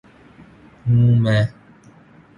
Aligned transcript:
ہوں 0.85 1.15
میں 1.15 1.41